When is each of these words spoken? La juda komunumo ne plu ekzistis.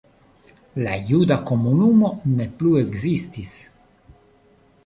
La 0.85 0.95
juda 1.09 1.37
komunumo 1.51 2.11
ne 2.39 2.49
plu 2.63 2.75
ekzistis. 2.83 3.55